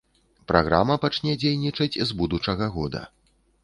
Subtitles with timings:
[0.51, 3.09] Праграма пачне дзейнічаць з будучага года.